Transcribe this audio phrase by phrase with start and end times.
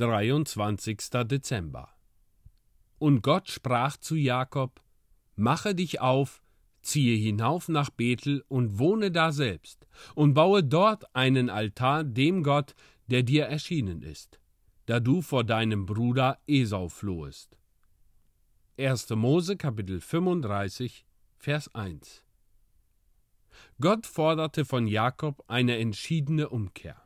[0.00, 0.98] 23.
[1.26, 1.90] Dezember.
[2.98, 4.80] Und Gott sprach zu Jakob:
[5.36, 6.42] Mache dich auf,
[6.80, 12.74] ziehe hinauf nach Bethel und wohne da selbst, und baue dort einen Altar dem Gott,
[13.08, 14.40] der dir erschienen ist,
[14.86, 17.58] da du vor deinem Bruder Esau flohest.
[18.78, 19.10] 1.
[19.10, 21.04] Mose Kapitel 35
[21.36, 22.24] Vers 1
[23.78, 26.96] Gott forderte von Jakob eine entschiedene Umkehr.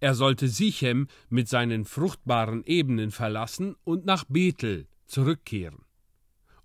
[0.00, 5.84] Er sollte Sichem mit seinen fruchtbaren Ebenen verlassen und nach Bethel zurückkehren,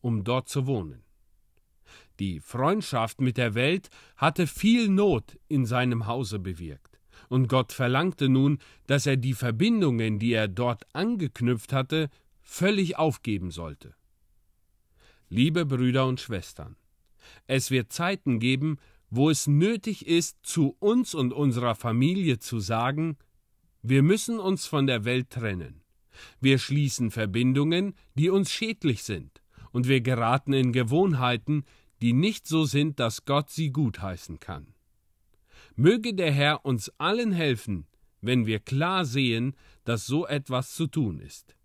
[0.01, 1.03] um dort zu wohnen.
[2.19, 8.29] Die Freundschaft mit der Welt hatte viel Not in seinem Hause bewirkt, und Gott verlangte
[8.29, 12.09] nun, dass er die Verbindungen, die er dort angeknüpft hatte,
[12.41, 13.95] völlig aufgeben sollte.
[15.29, 16.75] Liebe Brüder und Schwestern,
[17.47, 18.77] es wird Zeiten geben,
[19.11, 23.17] wo es nötig ist, zu uns und unserer Familie zu sagen,
[23.83, 25.83] wir müssen uns von der Welt trennen.
[26.39, 31.65] Wir schließen Verbindungen, die uns schädlich sind, und wir geraten in Gewohnheiten,
[32.01, 34.73] die nicht so sind, dass Gott sie gutheißen kann.
[35.75, 37.87] Möge der Herr uns allen helfen,
[38.21, 41.55] wenn wir klar sehen, dass so etwas zu tun ist.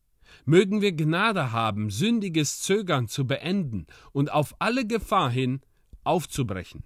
[0.44, 5.60] Mögen wir Gnade haben, sündiges Zögern zu beenden und auf alle Gefahr hin
[6.02, 6.82] aufzubrechen.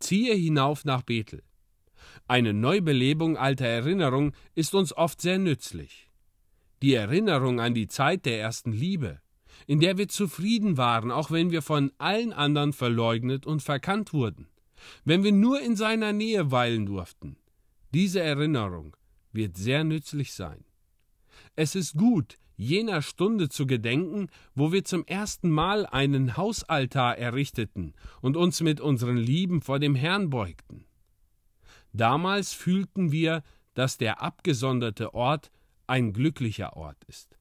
[0.00, 1.42] Ziehe hinauf nach Bethel.
[2.26, 6.10] Eine Neubelebung alter Erinnerung ist uns oft sehr nützlich.
[6.82, 9.20] Die Erinnerung an die Zeit der ersten Liebe,
[9.66, 14.48] in der wir zufrieden waren, auch wenn wir von allen anderen verleugnet und verkannt wurden,
[15.04, 17.36] wenn wir nur in seiner Nähe weilen durften.
[17.92, 18.96] Diese Erinnerung
[19.32, 20.64] wird sehr nützlich sein.
[21.56, 27.94] Es ist gut, jener Stunde zu gedenken, wo wir zum ersten Mal einen Hausaltar errichteten
[28.20, 30.84] und uns mit unseren Lieben vor dem Herrn beugten.
[31.92, 33.42] Damals fühlten wir,
[33.74, 35.50] dass der abgesonderte Ort
[35.86, 37.38] ein glücklicher Ort ist.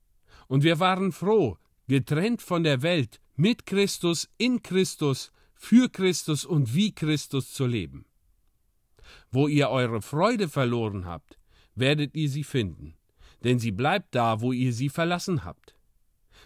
[0.48, 6.74] Und wir waren froh, getrennt von der Welt, mit Christus, in Christus, für Christus und
[6.74, 8.06] wie Christus zu leben.
[9.32, 11.38] Wo ihr eure Freude verloren habt,
[11.76, 12.99] werdet ihr sie finden
[13.44, 15.76] denn sie bleibt da, wo ihr sie verlassen habt.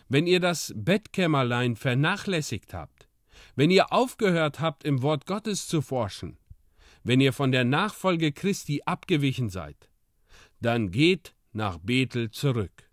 [0.10, 3.08] Wenn ihr das Bettkämmerlein vernachlässigt habt,
[3.56, 6.38] wenn ihr aufgehört habt, im Wort Gottes zu forschen,
[7.04, 9.90] wenn ihr von der Nachfolge Christi abgewichen seid,
[10.62, 12.90] dann geht nach Bethel zurück.